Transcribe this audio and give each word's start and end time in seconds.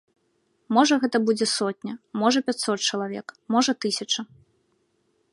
Можа, 0.75 0.95
гэта 1.03 1.17
будзе 1.27 1.47
сотня, 1.51 1.93
можа, 2.21 2.39
пяцьсот 2.47 2.79
чалавек, 2.93 3.27
можа, 3.57 3.71
тысяча. 3.85 4.21